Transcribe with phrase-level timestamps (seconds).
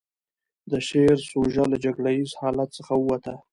[0.71, 3.33] د شعر سوژه له جګړه ييز حالت څخه ووته.